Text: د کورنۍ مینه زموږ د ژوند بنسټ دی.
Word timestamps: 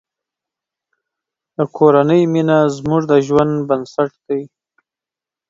د 1.55 1.57
کورنۍ 1.77 2.21
مینه 2.33 2.59
زموږ 2.77 3.01
د 3.11 3.13
ژوند 3.27 3.53
بنسټ 3.69 4.11
دی. 4.27 4.41